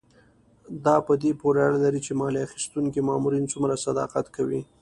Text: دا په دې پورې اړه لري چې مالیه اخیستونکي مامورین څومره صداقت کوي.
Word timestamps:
دا 0.85 0.95
په 1.07 1.13
دې 1.21 1.31
پورې 1.41 1.59
اړه 1.67 1.79
لري 1.85 2.01
چې 2.05 2.11
مالیه 2.19 2.45
اخیستونکي 2.47 2.99
مامورین 3.09 3.45
څومره 3.53 3.81
صداقت 3.85 4.25
کوي. 4.35 4.61